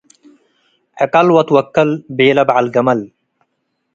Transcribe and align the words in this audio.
“ዕቀል 1.03 1.27
ወትወከል” 1.35 1.89
ቤለ 2.17 2.37
በዐል 2.47 2.67
ገመል። 2.75 3.01